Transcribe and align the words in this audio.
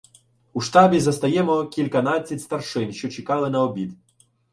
У 0.53 0.59
штабі 0.61 0.99
застаємо 0.99 1.65
кільканадцять 1.67 2.41
старшин, 2.41 2.91
що 2.93 3.09
чекали 3.09 3.49
на 3.49 3.63
обід. 3.63 3.93